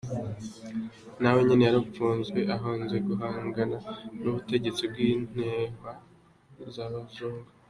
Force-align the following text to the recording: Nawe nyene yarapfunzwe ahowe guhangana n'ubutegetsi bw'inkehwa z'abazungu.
Nawe 1.21 1.39
nyene 1.45 1.63
yarapfunzwe 1.67 2.39
ahowe 2.55 2.97
guhangana 3.07 3.77
n'ubutegetsi 4.21 4.83
bw'inkehwa 4.91 5.91
z'abazungu. 6.75 7.49